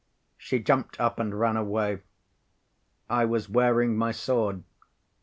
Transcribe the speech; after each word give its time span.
She 0.35 0.57
jumped 0.57 0.99
up 0.99 1.19
and 1.19 1.39
ran 1.39 1.55
away. 1.55 1.99
I 3.07 3.23
was 3.25 3.47
wearing 3.49 3.95
my 3.95 4.11
sword. 4.11 4.63